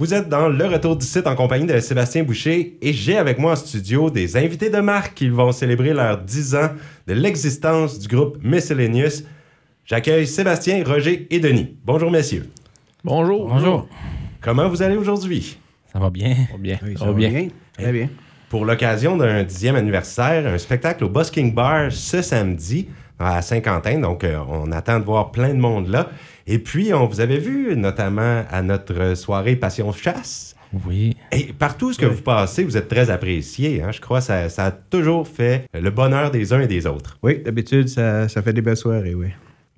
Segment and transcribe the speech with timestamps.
[0.00, 3.38] Vous êtes dans le retour du site en compagnie de Sébastien Boucher et j'ai avec
[3.38, 6.70] moi en studio des invités de marque qui vont célébrer leurs 10 ans
[7.06, 9.26] de l'existence du groupe Miscellaneous.
[9.84, 11.76] J'accueille Sébastien, Roger et Denis.
[11.84, 12.48] Bonjour messieurs.
[13.04, 13.46] Bonjour.
[13.46, 13.88] Bonjour.
[14.40, 15.58] Comment vous allez aujourd'hui?
[15.92, 16.34] Ça va bien?
[16.34, 16.78] Ça va bien.
[16.82, 17.48] Oui, ça va bien.
[17.76, 18.08] Très bien.
[18.48, 22.88] Pour l'occasion d'un dixième anniversaire, un spectacle au Busking Bar ce samedi
[23.20, 23.98] à Saint-Quentin.
[24.00, 26.10] Donc, euh, on attend de voir plein de monde là.
[26.46, 30.56] Et puis, on vous avait vu notamment à notre soirée Passion Chasse.
[30.86, 31.16] Oui.
[31.32, 33.82] Et partout ce que vous passez, vous êtes très apprécié.
[33.82, 33.90] hein.
[33.92, 37.18] Je crois que ça, ça a toujours fait le bonheur des uns et des autres.
[37.22, 39.28] Oui, d'habitude, ça, ça fait des belles soirées, oui.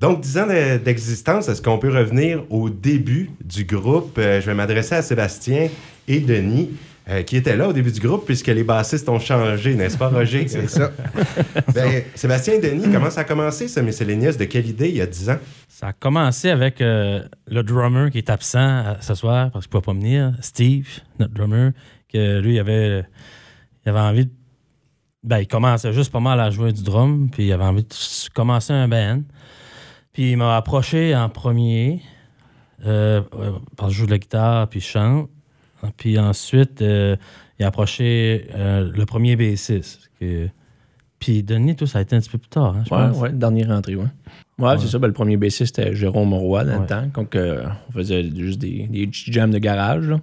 [0.00, 4.19] Donc, 10 ans de- d'existence, est-ce qu'on peut revenir au début du groupe?
[4.19, 5.69] Euh, je vais m'adresser à Sébastien
[6.09, 6.70] et Denis,
[7.09, 10.09] euh, qui étaient là au début du groupe, puisque les bassistes ont changé, n'est-ce pas,
[10.09, 10.47] Roger?
[10.48, 10.92] C'est ça.
[11.75, 14.37] Ben, Sébastien et Denis, comment ça a commencé, ce Miscellaneous?
[14.37, 15.38] De quelle idée il y a 10 ans?
[15.69, 19.77] Ça a commencé avec euh, le drummer qui est absent euh, ce soir parce qu'il
[19.77, 20.88] ne pouvait pas venir, Steve,
[21.19, 21.73] notre drummer,
[22.12, 23.05] que lui, il avait,
[23.84, 24.33] il avait envie de.
[25.25, 27.94] Ben, il commençait juste pas mal à jouer du drum, puis il avait envie de
[28.34, 29.22] commencer un band.
[30.12, 32.03] Puis il m'a approché en premier,
[32.84, 33.22] euh,
[33.77, 35.31] parce que je joue de la guitare, puis je chante.
[35.97, 37.16] Puis ensuite, euh,
[37.58, 40.11] il a approché euh, le premier bassiste.
[40.20, 40.48] que-
[41.19, 43.19] Puis Denis, tout ça a été un petit peu plus tard, hein, je Ouais, pense.
[43.19, 44.06] ouais, dernière rentrée, ouais.
[44.58, 44.98] Ouais, c'est ça.
[44.98, 46.80] ben, le premier bassiste, c'était Jérôme Roy dans Ouais.
[46.80, 47.06] le temps.
[47.14, 50.06] Donc, euh, on faisait juste des, jams de garage.
[50.08, 50.20] Là.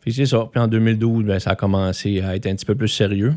[0.00, 0.48] Puis c'est ça.
[0.50, 3.34] Puis en 2012, ben, ça a commencé à être un petit peu plus sérieux.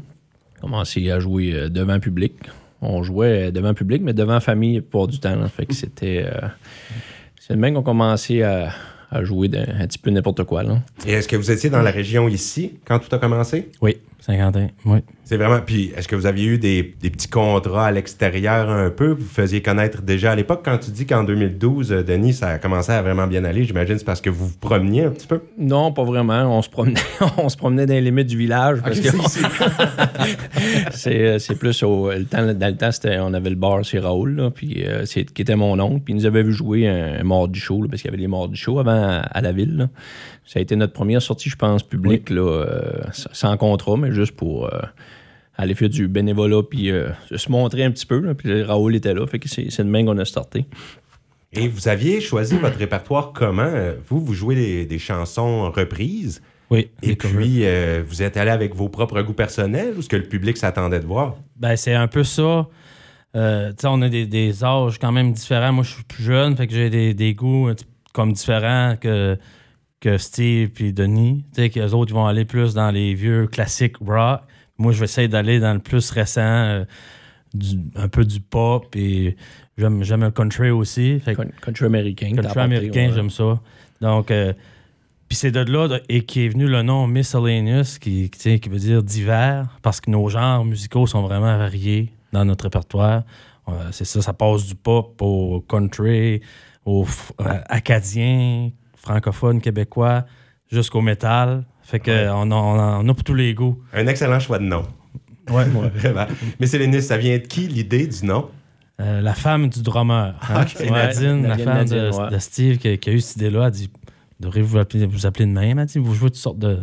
[0.60, 2.34] Commencé à jouer devant public.
[2.82, 5.36] On jouait devant public, mais devant famille pour du temps.
[5.36, 5.48] là.
[5.50, 6.24] Fait que c'était.
[6.26, 6.48] euh,
[7.40, 8.70] c'est le même qu'on commençait à,
[9.12, 10.64] à jouer de- un petit peu n'importe quoi.
[10.64, 10.80] Là.
[11.06, 13.70] Et est-ce que vous étiez dans la région ici quand tout a commencé?
[13.82, 15.00] Oui, Saint-Quentin, oui.
[15.24, 15.62] C'est vraiment.
[15.66, 19.14] Puis, est-ce que vous aviez eu des, des petits contrats à l'extérieur un peu?
[19.14, 20.62] Vous faisiez connaître déjà à l'époque.
[20.64, 23.98] Quand tu dis qu'en 2012, euh, Denis, ça a commencé à vraiment bien aller, j'imagine
[23.98, 25.42] c'est parce que vous vous promeniez un petit peu?
[25.58, 26.56] Non, pas vraiment.
[26.56, 27.00] On se promenait,
[27.38, 28.82] on se promenait dans les limites du village.
[28.84, 29.10] Parce que
[30.92, 33.84] c'est, euh, c'est plus au le temps, dans le temps, c'était, on avait le bar
[33.84, 36.02] chez Raoul, là, puis euh, c'est, qui était mon oncle.
[36.06, 38.22] Puis il nous avait vu jouer un, un mardi show, là, parce qu'il y avait
[38.22, 39.78] les mardis show avant à, à la ville.
[39.78, 39.88] là.
[40.46, 42.82] Ça a été notre première sortie, je pense, publique, là, euh,
[43.14, 44.80] sans contrat, mais juste pour euh,
[45.56, 48.20] aller faire du bénévolat, puis euh, se montrer un petit peu.
[48.20, 48.34] là.
[48.34, 50.66] Puis Raoul était là, fait que c'est, c'est de même qu'on a starté.
[51.54, 53.72] Et vous aviez choisi votre répertoire comment?
[54.08, 56.42] Vous, vous jouez des, des chansons reprises.
[56.70, 56.90] Oui.
[57.04, 60.24] Et puis, euh, vous êtes allé avec vos propres goûts personnels ou ce que le
[60.24, 61.36] public s'attendait de voir?
[61.58, 62.70] Ben, c'est un peu ça.
[63.36, 65.74] Euh, on a des, des âges quand même différents.
[65.74, 67.70] Moi, je suis plus jeune, fait que j'ai des, des goûts
[68.14, 69.38] comme différents que,
[70.02, 71.46] que Steve et Denis.
[71.56, 74.42] Tu sais, qu'eux autres, ils vont aller plus dans les vieux classiques rock.
[74.78, 76.84] Moi, je vais essayer d'aller dans le plus récent, euh,
[77.54, 78.94] du- un peu du pop.
[78.96, 79.38] Et
[79.78, 81.20] j'aime j'aime le country aussi.
[81.20, 82.32] Fait que Con- Country américain.
[82.36, 83.14] country américain, ouais.
[83.14, 83.62] j'aime ça.
[84.02, 84.54] Donc, euh,
[85.30, 88.70] puis c'est de là de- et qui est venu le nom Miscellaneous, qui, qui, qui
[88.70, 93.24] veut dire divers, parce que nos genres musicaux sont vraiment variés dans notre répertoire.
[93.70, 96.42] Euh, c'est ça, ça passe du pop au country,
[96.86, 97.06] au
[97.42, 100.26] euh, acadien, francophone, québécois,
[100.72, 101.66] jusqu'au métal.
[101.84, 103.82] Fait que on, a, on a- on a pour tous les goûts.
[103.94, 104.84] Un excellent choix de nom.
[105.50, 106.26] Ouais, Vraiment.
[106.60, 108.50] Miscellaneous, ça vient de qui l'idée du nom?
[109.00, 110.36] Euh, la femme du drummer.
[110.50, 110.66] hein?
[110.80, 112.40] Ouais, Nadine, la Nadine, femme de, ouais.
[112.40, 113.66] Steve, qui, qui a eu cette idée-là.
[113.66, 113.90] Elle dit
[114.40, 115.80] Devriez-vous vous appeler, vous appeler de même?
[115.80, 116.80] Elle dit Vous jouez toutes sortes de,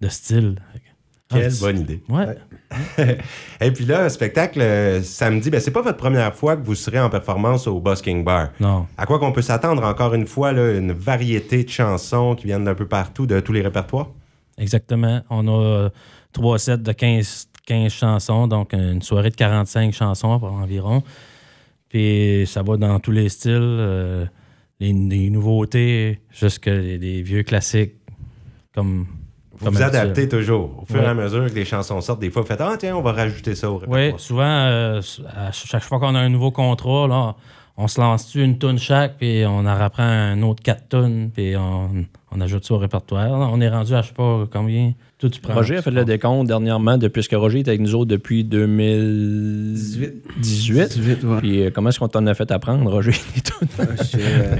[0.00, 0.56] de styles.
[1.28, 2.02] Quelle Ah, bonne idée.
[2.08, 2.36] Ouais.
[3.60, 7.00] Et puis là, spectacle euh, samedi, ben, c'est pas votre première fois que vous serez
[7.00, 8.50] en performance au Busking Bar.
[8.60, 8.86] Non.
[8.96, 12.64] À quoi qu'on peut s'attendre encore une fois, là, une variété de chansons qui viennent
[12.64, 14.08] d'un peu partout, de tous les répertoires?
[14.58, 15.22] Exactement.
[15.30, 15.90] On a euh,
[16.32, 21.02] trois sets de 15, 15 chansons, donc une soirée de 45 chansons environ.
[21.88, 24.26] Puis ça va dans tous les styles, euh,
[24.78, 27.94] les, les nouveautés, jusqu'à les, les vieux classiques.
[28.72, 29.06] Comme,
[29.60, 30.02] Vous comme vous habituel.
[30.02, 30.82] adaptez toujours.
[30.82, 31.06] Au fur et Ouais.
[31.06, 33.54] à mesure que les chansons sortent, des fois, vous faites Ah, tiens, on va rajouter
[33.54, 34.20] ça au Oui, répertoire.
[34.20, 35.00] souvent, euh,
[35.36, 37.34] à chaque fois qu'on a un nouveau contrat, là,
[37.76, 41.54] on se lance-tu une tonne chaque, puis on en reprend un autre quatre tonnes, puis
[41.56, 41.88] on,
[42.32, 43.38] on ajoute ça au répertoire.
[43.38, 44.92] Là, on est rendu à je sais pas combien?
[45.18, 45.52] Tout tu prends.
[45.54, 50.24] Roger a fait le décompte dernièrement, depuis que Roger est avec nous autres depuis 2018.
[50.38, 50.98] 18.
[50.98, 51.38] 18, ouais.
[51.38, 53.12] Puis euh, comment est-ce qu'on t'en a fait apprendre, Roger?
[54.02, 54.56] C'est, euh,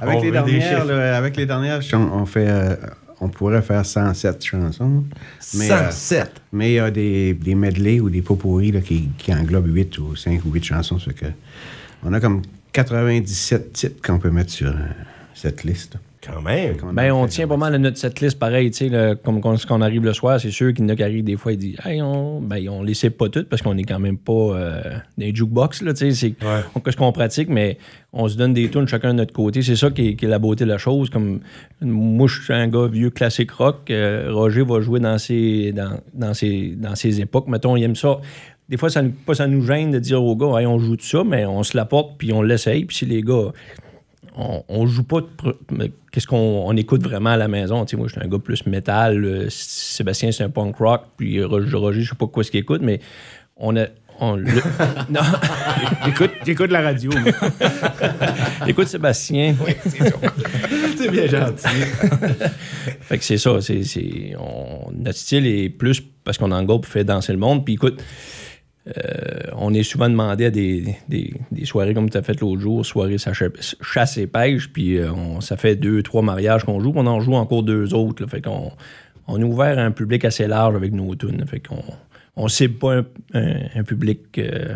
[0.00, 0.86] On avec, les dernières, chiffres.
[0.92, 2.74] là, avec les dernières, on, on fait, euh,
[3.22, 5.04] on pourrait faire 107 chansons.
[5.54, 6.42] Mais, euh, 107.
[6.52, 9.98] mais il y a des, des medley ou des pots-pourris là, qui, qui englobent 8
[9.98, 10.98] ou 5 ou 8 chansons.
[10.98, 11.26] Ça fait que
[12.04, 12.42] on a comme
[12.72, 14.88] 97 titres qu'on peut mettre sur euh,
[15.34, 15.98] cette liste.
[16.24, 16.76] Quand même.
[16.92, 19.56] Ben, en on tient pas mal à notre setlist pareil, tu sais, le- comme quand
[19.66, 21.52] quand on arrive le soir, c'est sûr qu'il y en a qui arrivent des fois,
[21.52, 24.18] ils disent, hey, on, ben, on les sait pas toutes parce qu'on est quand même
[24.18, 24.82] pas euh,
[25.18, 26.60] des jukebox, là, tu sais, c'est Ouais.
[26.76, 27.76] on- qu'est-ce qu'on pratique, mais
[28.12, 29.62] on se donne des tunes chacun de notre côté.
[29.62, 31.10] C'est ça qui est, qui est la beauté de la chose.
[31.10, 31.40] Comme
[31.80, 33.90] moi, je suis un gars vieux classique rock.
[33.90, 37.48] euh, Roger va jouer dans ses, dans, dans ses, dans ses époques.
[37.48, 38.18] Mettons, il aime ça.
[38.68, 40.96] Des fois, ça, nous- pas ça nous gêne de dire aux gars, hey, on joue
[40.96, 42.84] de ça, mais on se l'apporte puis on l'essaye.
[42.84, 43.52] Puis si les gars,
[44.36, 45.20] on, on joue pas
[46.10, 46.36] qu'est-ce qu'on
[46.66, 47.84] on écoute vraiment à la maison?
[47.94, 49.24] Moi, je suis un gars plus métal.
[49.24, 51.02] euh, Sébastien, c'est un punk rock.
[51.16, 53.00] Puis Roger, Roger, je sais pas quoi ce qu'il écoute, mais
[53.56, 53.86] on a.
[54.20, 54.44] On, le-
[55.10, 55.20] non,
[56.04, 57.10] J'écoute, j'écoute la radio.
[58.66, 59.54] écoute Sébastien.
[60.96, 61.66] C'est bien gentil.
[63.00, 63.60] Fait que c'est ça.
[63.60, 67.64] c'est c'est- on- notre style est plus parce qu'on en groupe fait danser le monde.
[67.64, 68.02] Puis écoute,
[68.88, 68.92] euh,
[69.56, 72.84] on est souvent demandé à des, des- des soirées comme tu as fait l'autre jour,
[72.84, 74.70] soirée chasse, et pêche.
[74.72, 76.92] Puis euh, on- ça fait deux, trois mariages qu'on joue.
[76.96, 78.22] On en joue encore deux autres.
[78.22, 78.28] là.
[78.28, 78.72] fait qu'on
[79.28, 81.44] on est ouvert à un public assez large avec nos tunes.
[81.46, 81.82] Fait qu'on
[82.36, 84.74] on cible pas un, un- un public euh,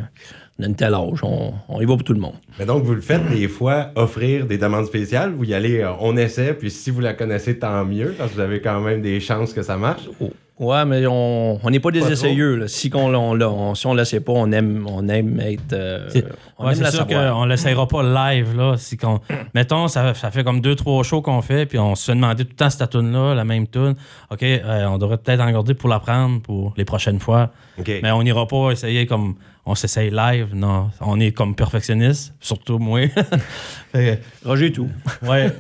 [0.59, 1.25] d'un tel âge.
[1.25, 2.35] On, on y va pour tout le monde.
[2.61, 5.33] Mais donc, vous le faites des fois, offrir des demandes spéciales.
[5.33, 8.37] Vous y allez, euh, on essaie, puis si vous la connaissez, tant mieux, parce que
[8.37, 10.09] vous avez quand même des chances que ça marche.
[10.21, 10.31] Oh.
[10.59, 12.57] Ouais, mais on on n'est pas des Pas essayeux.
[12.57, 12.67] là.
[12.69, 15.75] Si, on, l'a- on, si on ne le sait pas, on aime, on aime être.
[15.75, 16.25] euh, C'est-
[16.59, 18.77] on Ouais, aime c'est la sûr qu'on l'essayera pas live, là.
[18.79, 19.21] Si qu'on,
[19.55, 22.51] mettons, ça, ça fait comme deux, trois shows qu'on fait, puis on se demander tout
[22.53, 23.97] le temps cette tune-là, la même tune.
[24.31, 27.51] OK, euh, on devrait peut-être en garder pour la prendre pour les prochaines fois.
[27.79, 27.91] OK.
[28.03, 29.35] Mais on n'ira pas essayer comme
[29.67, 30.55] on s'essaye live.
[30.55, 33.01] Non, on est comme perfectionniste, surtout moi.
[33.93, 34.89] Fait Roger, tout.
[35.23, 35.53] ouais.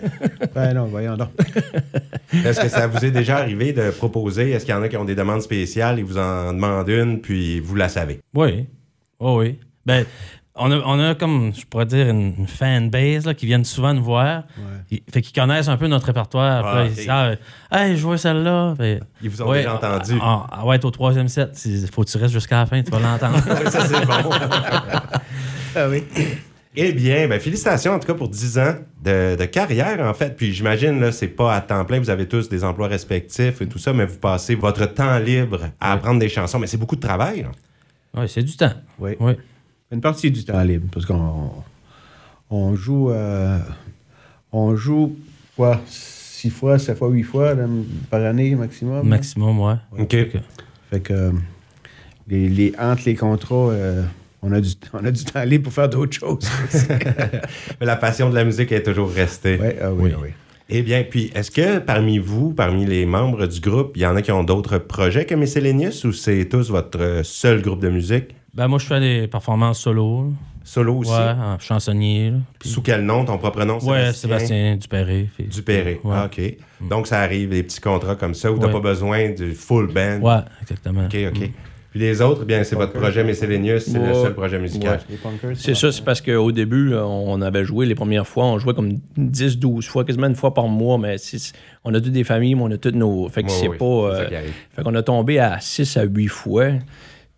[0.54, 1.30] Ben non, voyons donc.
[2.32, 4.52] Est-ce que ça vous est déjà arrivé de proposer?
[4.52, 7.20] Est-ce qu'il y en a qui ont des demandes spéciales, ils vous en demandent une,
[7.20, 8.20] puis vous la savez?
[8.34, 8.66] Oui.
[9.18, 9.58] Oh, oui.
[9.84, 10.04] Ben,
[10.58, 14.02] on a, on a comme, je pourrais dire, une, fanbase là, qui viennent souvent nous
[14.02, 14.44] voir.
[15.12, 16.64] Fait qu'ils connaissent un peu notre répertoire.
[16.66, 17.32] Ah, ils disent, ah,
[17.70, 18.74] hey, je vois celle-là.
[18.76, 20.18] Fait- Ils vous ont Ouais, déjà entendu.
[20.22, 21.60] Ah, ah, ouais, t'es au troisième set.
[21.66, 23.38] Il faut que tu restes jusqu'à la fin, tu vas l'entendre.
[23.70, 24.30] ça, c'est bon.
[25.78, 26.04] Ah oui.
[26.74, 30.36] Eh bien, ben, félicitations en tout cas pour 10 ans de, de carrière, en fait.
[30.36, 33.66] Puis j'imagine, là, c'est pas à temps plein, vous avez tous des emplois respectifs et
[33.68, 36.58] tout ça, mais vous passez votre temps libre à apprendre des chansons.
[36.58, 37.46] Mais c'est beaucoup de travail.
[38.14, 38.72] oui, c'est du temps.
[38.98, 39.16] Oui.
[39.20, 39.32] Oui.
[39.92, 41.50] Une partie du temps libre, parce qu'on
[42.50, 43.58] on joue, euh,
[44.52, 45.16] on joue
[45.56, 47.66] quoi, six fois, sept fois, huit fois là,
[48.10, 49.06] par année maximum.
[49.06, 49.74] Maximum, ouais.
[49.98, 50.16] OK.
[50.90, 51.30] Fait que euh,
[52.28, 54.02] les, les- entre les contrats, euh,
[54.42, 56.48] on, a du, on a du temps libre pour faire d'autres choses.
[57.80, 59.56] Mais la passion de la musique est toujours restée.
[59.58, 60.16] ouais, ah oui, Oui.
[60.22, 60.28] oui.
[60.68, 64.16] Eh bien, puis est-ce que parmi vous, parmi les membres du groupe, il y en
[64.16, 67.88] a qui ont d'autres projets que Miscellaneous ou c'est tous votre euh, seul groupe de
[67.88, 68.34] musique?
[68.56, 70.22] Ben, moi, je fais des performances solo.
[70.24, 70.30] là.
[70.64, 71.10] Solo aussi?
[71.12, 72.30] Ouais, en chansonnier.
[72.30, 72.38] là.
[72.58, 73.78] Puis- Sous quel nom, ton propre nom?
[73.84, 74.76] ouais, Sébastien?
[74.76, 75.28] Dupéré.
[75.36, 76.00] Puis- Dupéré.
[76.02, 76.14] Ouais.
[76.16, 76.40] Ah, OK.
[76.88, 78.72] Donc, ça arrive, des petits contrats comme ça où t'as Ouais.
[78.72, 80.20] pas besoin du full band?
[80.22, 81.04] Ouais, exactement.
[81.04, 81.50] OK, OK.
[81.92, 84.14] Puis les autres, bien, c'est votre projet Miscellaneous, c'est le Ouais.
[84.14, 85.00] seul projet musical.
[85.54, 88.98] C'est ça, c'est parce qu'au début, on avait joué les premières fois, on jouait comme
[89.16, 91.54] 10, 12 fois, quasiment une fois par mois, mais c'est-
[91.84, 93.28] on a toutes des familles, mais on a toutes nos.
[93.28, 93.84] Fait que Ouais, c'est pas.
[93.84, 94.28] euh,
[94.72, 96.70] fait qu'on a tombé à 6 à 8 fois.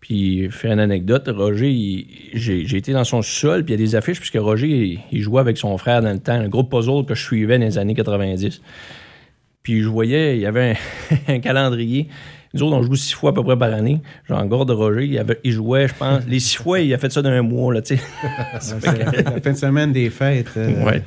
[0.01, 3.95] Puis, faire une anecdote, Roger, j'ai été dans son sol, puis il y a des
[3.95, 7.05] affiches, puisque Roger, il, il jouait avec son frère dans le temps, un groupe puzzle
[7.05, 8.61] que je suivais dans les années 90.
[9.61, 10.77] Puis, je voyais, il y avait
[11.11, 12.07] un, un calendrier.
[12.53, 14.01] Nous autres, on joue six fois à peu près par année.
[14.27, 16.91] Genre, en garde de Roger, il, avait- il jouait, je pense, les six fois, il
[16.93, 18.03] a fait ça dans un mois, là, tu sais.
[18.53, 20.47] La, fin de semaine des fêtes.
[20.57, 21.03] euh, Ouais.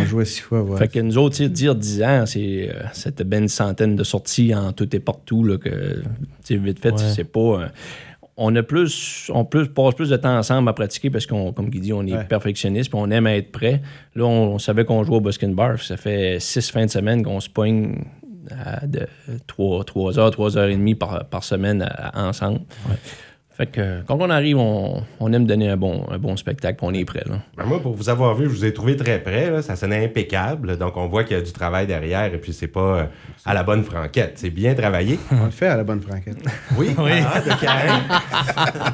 [0.00, 0.78] On jouait six fois, ouais.
[0.78, 4.54] Fait que nous autres, dire 10 ans, c'est, euh, c'était ben une centaine de sorties
[4.54, 6.04] en tout et partout, là, que, tu
[6.44, 6.98] sais, vite fait, Ouais.
[7.14, 7.40] c'est pas...
[7.40, 7.66] euh,
[8.42, 11.70] on a plus, on plus, passe plus de temps ensemble à pratiquer parce qu'on, comme
[11.72, 12.24] il dit, on est Ouais.
[12.24, 13.82] perfectionniste on aime être prêt.
[14.14, 15.78] Là, on, on savait qu'on jouait au Buskin Bar.
[15.80, 18.02] Ça fait six fins de semaine qu'on se pogne
[18.50, 19.06] à de
[19.46, 19.84] 3,
[20.18, 22.60] heures, 3 heures et demie par, par semaine à- ensemble.
[23.60, 26.78] Fait que euh, quand on arrive, on, on aime donner un bon, un bon spectacle
[26.80, 27.24] on est prêt.
[27.28, 27.40] Là.
[27.58, 29.50] Ben, moi, pour vous avoir vu, je vous ai trouvé très près.
[29.50, 29.60] là.
[29.60, 30.78] Ça sonnait impeccable.
[30.78, 33.04] Donc, on voit qu'il y a du travail derrière et puis c'est pas euh,
[33.44, 34.32] à la bonne franquette.
[34.36, 35.18] C'est bien travaillé.
[35.30, 36.38] On le fait à la bonne franquette.
[36.78, 38.00] Oui, Ah, de Karen.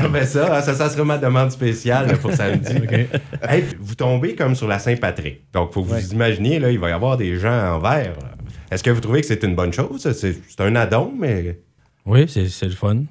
[0.00, 2.74] Ah, ben ça, hein, ça, ça sera ma demande spéciale là, pour samedi.
[3.48, 5.42] Hey, vous tombez comme sur la Saint-Patrick.
[5.52, 6.02] Donc, faut que vous Ouais.
[6.12, 8.14] imaginiez, là, il va y avoir des gens en verre.
[8.20, 8.30] là.
[8.72, 10.08] Est-ce que vous trouvez que c'est une bonne chose?
[10.12, 11.60] C'est un addon, mais
[12.06, 13.02] Oui, c'est le fun.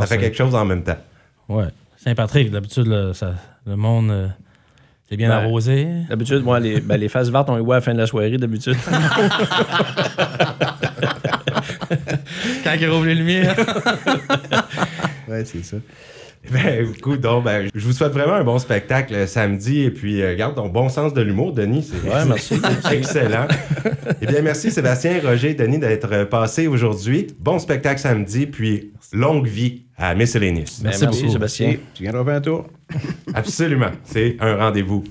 [0.00, 0.98] Ça fait que- quelque chose en même temps.
[1.48, 1.66] Ouais.
[1.96, 4.28] Saint-Patrick, d'habitude, le monde, euh,
[5.08, 5.86] c'est bien Ben, arrosé.
[6.08, 8.06] D'habitude, moi, les, ben, les faces vertes, on les voit à la fin de la
[8.06, 8.76] soirée, d'habitude.
[12.64, 13.54] Quand il rouvre les lumières.
[15.28, 15.76] Ouais, c'est ça.
[16.50, 19.82] Ben, écoute, donc, ben, je vous souhaite vraiment un bon spectacle euh, samedi.
[19.82, 21.82] Et puis, euh, garde ton bon sens de l'humour, Denis.
[21.90, 22.60] C'est Ouais, merci.
[22.82, 23.46] c'est excellent.
[24.22, 27.26] Eh bien, merci Sébastien, Roger, Denis d'être euh, passés aujourd'hui.
[27.38, 30.80] Bon spectacle samedi, puis longue vie à Miscellaneous.
[30.82, 31.32] Ben, merci, beaucoup.
[31.32, 31.74] Sébastien.
[31.94, 32.66] Tu viendras faire un tour.
[33.34, 33.90] Absolument.
[34.04, 35.04] C'est un rendez-vous.